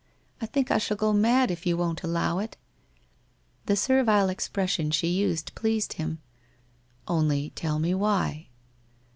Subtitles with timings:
[0.41, 2.57] I think I shall go mad if you won't allow it!'
[3.67, 6.17] The servile expression she used pleased him.'
[7.07, 8.47] Only tell me why